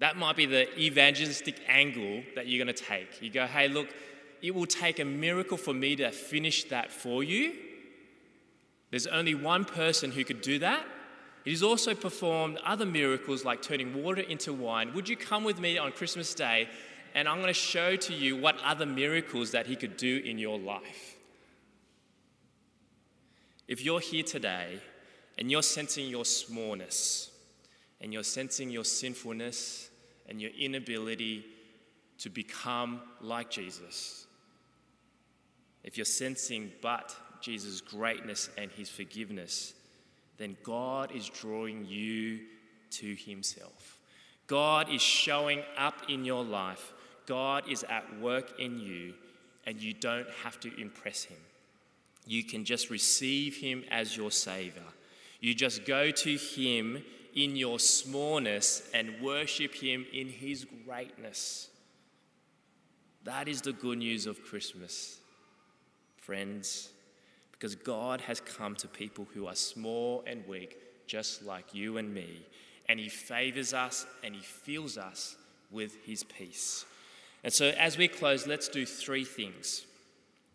That 0.00 0.16
might 0.16 0.36
be 0.36 0.46
the 0.46 0.78
evangelistic 0.78 1.60
angle 1.68 2.22
that 2.34 2.46
you're 2.46 2.62
going 2.62 2.74
to 2.74 2.84
take. 2.84 3.22
You 3.22 3.30
go, 3.30 3.46
hey, 3.46 3.68
look, 3.68 3.88
it 4.42 4.54
will 4.54 4.66
take 4.66 4.98
a 4.98 5.04
miracle 5.04 5.56
for 5.56 5.72
me 5.72 5.96
to 5.96 6.10
finish 6.10 6.64
that 6.64 6.90
for 6.90 7.22
you 7.22 7.52
there's 8.90 9.06
only 9.06 9.34
one 9.34 9.64
person 9.64 10.10
who 10.10 10.24
could 10.24 10.40
do 10.40 10.58
that. 10.58 10.84
It 11.44 11.50
has 11.50 11.62
also 11.62 11.94
performed 11.94 12.58
other 12.64 12.84
miracles 12.84 13.44
like 13.44 13.62
turning 13.62 14.02
water 14.02 14.20
into 14.20 14.52
wine. 14.52 14.92
Would 14.94 15.08
you 15.08 15.16
come 15.16 15.44
with 15.44 15.58
me 15.58 15.78
on 15.78 15.92
Christmas 15.92 16.34
Day 16.34 16.68
and 17.14 17.28
I'm 17.28 17.36
going 17.36 17.48
to 17.48 17.54
show 17.54 17.96
to 17.96 18.14
you 18.14 18.36
what 18.36 18.56
other 18.64 18.86
miracles 18.86 19.52
that 19.52 19.66
he 19.66 19.76
could 19.76 19.96
do 19.96 20.22
in 20.24 20.38
your 20.38 20.58
life? 20.58 21.16
If 23.68 23.82
you're 23.84 24.00
here 24.00 24.24
today 24.24 24.80
and 25.38 25.50
you're 25.50 25.62
sensing 25.62 26.08
your 26.08 26.24
smallness 26.24 27.30
and 28.00 28.12
you're 28.12 28.24
sensing 28.24 28.70
your 28.70 28.84
sinfulness 28.84 29.89
and 30.30 30.40
your 30.40 30.52
inability 30.58 31.44
to 32.18 32.30
become 32.30 33.02
like 33.20 33.50
Jesus, 33.50 34.26
if 35.82 35.98
you're 35.98 36.04
sensing, 36.04 36.70
but 36.80 37.14
Jesus' 37.40 37.80
greatness 37.80 38.48
and 38.56 38.70
his 38.70 38.88
forgiveness, 38.88 39.74
then 40.38 40.56
God 40.62 41.12
is 41.14 41.28
drawing 41.28 41.84
you 41.84 42.40
to 42.92 43.14
himself. 43.14 43.98
God 44.46 44.90
is 44.90 45.02
showing 45.02 45.62
up 45.76 45.94
in 46.08 46.24
your 46.24 46.44
life. 46.44 46.92
God 47.26 47.68
is 47.70 47.84
at 47.84 48.20
work 48.20 48.58
in 48.58 48.78
you, 48.78 49.14
and 49.66 49.80
you 49.80 49.94
don't 49.94 50.28
have 50.42 50.58
to 50.60 50.80
impress 50.80 51.24
him. 51.24 51.38
You 52.26 52.44
can 52.44 52.64
just 52.64 52.90
receive 52.90 53.56
him 53.56 53.84
as 53.90 54.16
your 54.16 54.30
Savior. 54.30 54.82
You 55.40 55.54
just 55.54 55.84
go 55.86 56.10
to 56.10 56.36
him 56.36 57.02
in 57.34 57.56
your 57.56 57.78
smallness 57.78 58.88
and 58.94 59.20
worship 59.20 59.74
him 59.74 60.06
in 60.12 60.28
his 60.28 60.66
greatness. 60.84 61.68
That 63.24 63.48
is 63.48 63.60
the 63.62 63.72
good 63.72 63.98
news 63.98 64.26
of 64.26 64.42
Christmas, 64.42 65.20
friends 66.16 66.90
because 67.60 67.74
God 67.74 68.22
has 68.22 68.40
come 68.40 68.74
to 68.76 68.88
people 68.88 69.28
who 69.34 69.46
are 69.46 69.54
small 69.54 70.24
and 70.26 70.46
weak, 70.48 70.78
just 71.06 71.44
like 71.44 71.74
you 71.74 71.98
and 71.98 72.12
me, 72.12 72.40
and 72.88 72.98
He 72.98 73.10
favors 73.10 73.74
us 73.74 74.06
and 74.24 74.34
He 74.34 74.40
fills 74.40 74.96
us 74.96 75.36
with 75.70 75.94
His 76.06 76.24
peace. 76.24 76.86
And 77.44 77.52
so, 77.52 77.68
as 77.78 77.98
we 77.98 78.08
close, 78.08 78.46
let's 78.46 78.68
do 78.68 78.86
three 78.86 79.24
things. 79.24 79.84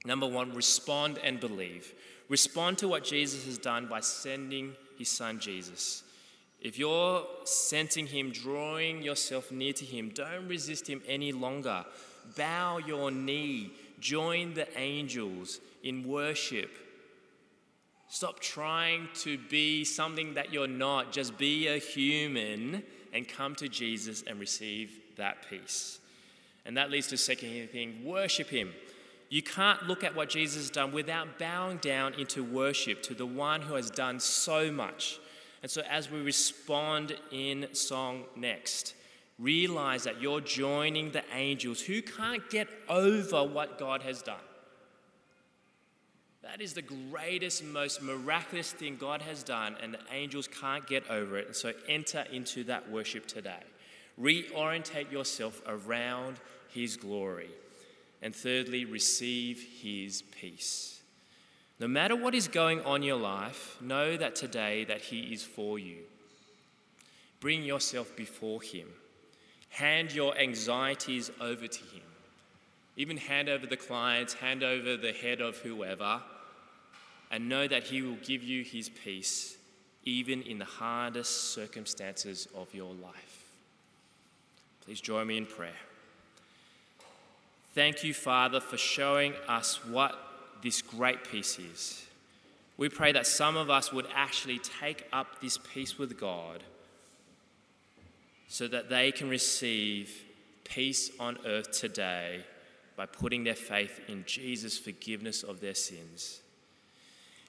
Number 0.04 0.28
one, 0.28 0.56
respond 0.56 1.20
and 1.24 1.40
believe. 1.40 1.94
Respond 2.28 2.80
to 2.80 2.88
what 2.88 3.04
Jesus 3.04 3.46
has 3.46 3.60
done 3.60 3.86
by 3.86 4.00
sending 4.00 4.74
His 4.98 5.10
Son 5.10 5.40
Jesus. 5.40 6.04
If 6.62 6.80
you're 6.80 7.26
sensing 7.44 8.08
Him, 8.08 8.32
drawing 8.32 9.02
yourself 9.02 9.52
near 9.52 9.74
to 9.74 9.86
Him, 9.86 10.10
don't 10.10 10.48
resist 10.48 10.88
Him 10.88 11.02
any 11.08 11.32
longer. 11.32 11.86
Bow 12.36 12.80
your 12.80 13.12
knee, 13.12 13.72
join 14.00 14.54
the 14.54 14.68
angels 14.78 15.60
in 15.84 16.08
worship. 16.08 16.72
Stop 18.08 18.40
trying 18.40 19.10
to 19.16 19.38
be 19.38 19.84
something 19.84 20.36
that 20.36 20.54
you're 20.54 20.68
not. 20.68 21.12
Just 21.12 21.38
be 21.38 21.68
a 21.68 21.78
human 21.78 22.84
and 23.14 23.28
come 23.28 23.56
to 23.56 23.68
Jesus 23.68 24.24
and 24.26 24.40
receive 24.40 24.92
that 25.18 25.50
peace. 25.50 26.00
And 26.66 26.78
that 26.78 26.90
leads 26.92 27.08
to 27.08 27.18
second 27.18 27.70
thing 27.70 28.04
worship 28.04 28.50
Him. 28.50 28.74
You 29.30 29.42
can't 29.42 29.88
look 29.88 30.04
at 30.04 30.16
what 30.16 30.30
Jesus 30.30 30.58
has 30.58 30.70
done 30.70 30.92
without 30.92 31.40
bowing 31.40 31.78
down 31.78 32.14
into 32.14 32.44
worship 32.44 33.02
to 33.04 33.14
the 33.14 33.26
one 33.26 33.62
who 33.62 33.76
has 33.76 33.90
done 33.90 34.20
so 34.20 34.72
much. 34.72 35.20
And 35.66 35.72
so, 35.72 35.82
as 35.90 36.12
we 36.12 36.22
respond 36.22 37.18
in 37.32 37.74
song 37.74 38.26
next, 38.36 38.94
realize 39.40 40.04
that 40.04 40.22
you're 40.22 40.40
joining 40.40 41.10
the 41.10 41.24
angels 41.34 41.82
who 41.82 42.04
can't 42.04 42.48
get 42.52 42.68
over 42.88 43.44
what 43.44 43.80
God 43.80 44.04
has 44.04 44.22
done. 44.22 44.46
That 46.44 46.62
is 46.62 46.74
the 46.74 46.84
greatest, 46.84 47.64
most 47.64 48.04
miraculous 48.04 48.74
thing 48.74 48.98
God 48.98 49.24
has 49.24 49.42
done, 49.42 49.76
and 49.82 49.92
the 49.92 50.02
angels 50.12 50.48
can't 50.48 50.86
get 50.86 51.10
over 51.10 51.36
it. 51.40 51.48
And 51.48 51.56
so, 51.56 51.74
enter 51.90 52.26
into 52.32 52.64
that 52.66 52.92
worship 52.92 53.26
today. 53.26 53.64
Reorientate 54.22 55.12
yourself 55.12 55.64
around 55.66 56.40
His 56.70 56.96
glory. 56.96 57.50
And 58.22 58.36
thirdly, 58.36 58.86
receive 58.86 59.66
His 59.82 60.22
peace. 60.22 60.95
No 61.80 61.88
matter 61.88 62.16
what 62.16 62.34
is 62.34 62.48
going 62.48 62.82
on 62.82 62.98
in 62.98 63.08
your 63.08 63.18
life, 63.18 63.78
know 63.82 64.16
that 64.16 64.36
today 64.36 64.86
that 64.86 65.02
He 65.02 65.34
is 65.34 65.44
for 65.44 65.78
you. 65.78 65.98
Bring 67.42 67.64
yourself 67.64 68.16
before 68.16 68.62
Him. 68.62 68.88
Hand 69.70 70.14
your 70.14 70.38
anxieties 70.38 71.32
over 71.42 71.68
to 71.68 71.80
Him. 71.80 72.04
Even 72.96 73.18
hand 73.18 73.50
over 73.50 73.68
the 73.68 73.76
clients, 73.76 74.34
hand 74.34 74.64
over 74.64 74.96
the 74.96 75.12
head 75.12 75.42
of 75.42 75.58
whoever, 75.58 76.22
and 77.30 77.50
know 77.50 77.68
that 77.68 77.84
He 77.84 78.02
will 78.02 78.18
give 78.24 78.42
you 78.42 78.64
His 78.64 78.88
peace, 78.88 79.58
even 80.06 80.44
in 80.44 80.60
the 80.60 80.66
hardest 80.66 81.54
circumstances 81.54 82.48
of 82.56 82.74
your 82.74 82.94
life. 82.94 83.52
Please 84.86 85.02
join 85.02 85.28
me 85.28 85.38
in 85.38 85.46
prayer. 85.46 85.74
Thank 87.74 88.06
you, 88.06 88.14
Father, 88.14 88.62
for 88.62 88.78
showing 88.78 89.34
us 89.50 89.84
what 89.84 90.18
this 90.62 90.82
great 90.82 91.24
peace 91.30 91.60
is. 91.60 92.06
We 92.78 92.90
pray 92.90 93.12
that 93.14 93.28
some 93.28 93.56
of 93.56 93.70
us 93.70 93.94
would 93.94 94.08
actually 94.14 94.60
take 94.60 95.08
up 95.14 95.42
this 95.42 95.58
peace 95.58 95.98
with 95.98 96.20
God 96.20 96.64
so 98.48 98.68
that 98.68 98.90
they 98.90 99.12
can 99.12 99.30
receive 99.30 100.24
peace 100.64 101.12
on 101.20 101.38
earth 101.46 101.72
today 101.72 102.42
by 102.98 103.06
putting 103.06 103.44
their 103.44 103.56
faith 103.56 104.00
in 104.08 104.24
Jesus' 104.26 104.78
forgiveness 104.78 105.44
of 105.44 105.60
their 105.62 105.76
sins. 105.76 106.42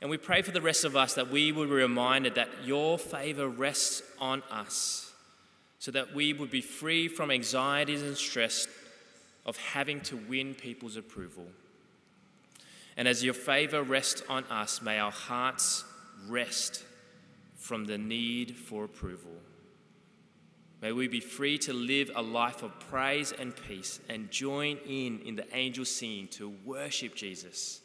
And 0.00 0.10
we 0.10 0.18
pray 0.18 0.42
for 0.42 0.50
the 0.50 0.60
rest 0.60 0.84
of 0.84 0.96
us 0.96 1.14
that 1.14 1.30
we 1.30 1.52
would 1.52 1.68
be 1.68 1.74
reminded 1.74 2.34
that 2.34 2.48
your 2.64 2.98
favor 2.98 3.48
rests 3.48 4.02
on 4.20 4.42
us 4.50 5.12
so 5.78 5.90
that 5.92 6.14
we 6.14 6.32
would 6.32 6.50
be 6.50 6.60
free 6.60 7.08
from 7.08 7.30
anxieties 7.30 8.02
and 8.02 8.16
stress 8.16 8.66
of 9.44 9.56
having 9.56 10.00
to 10.02 10.16
win 10.16 10.54
people's 10.54 10.96
approval. 10.96 11.46
And 12.96 13.06
as 13.06 13.22
your 13.22 13.34
favor 13.34 13.82
rests 13.82 14.22
on 14.28 14.44
us, 14.44 14.80
may 14.80 14.98
our 14.98 15.12
hearts 15.12 15.84
rest 16.28 16.82
from 17.56 17.84
the 17.84 17.98
need 17.98 18.56
for 18.56 18.84
approval. 18.84 19.32
May 20.80 20.92
we 20.92 21.08
be 21.08 21.20
free 21.20 21.58
to 21.58 21.72
live 21.72 22.10
a 22.14 22.22
life 22.22 22.62
of 22.62 22.78
praise 22.78 23.32
and 23.32 23.54
peace 23.56 23.98
and 24.08 24.30
join 24.30 24.78
in 24.86 25.20
in 25.20 25.36
the 25.36 25.46
angel 25.56 25.84
singing 25.84 26.28
to 26.28 26.54
worship 26.64 27.14
Jesus. 27.14 27.80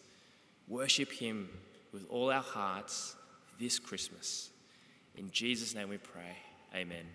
Worship 0.67 1.12
him 1.12 1.50
with 1.91 2.06
all 2.10 2.32
our 2.32 2.43
hearts 2.43 3.15
this 3.60 3.80
Christmas. 3.80 4.50
In 5.15 5.32
Jesus' 5.32 5.74
name 5.74 5.89
we 5.89 5.97
pray. 5.97 6.38
Amen. 6.76 7.06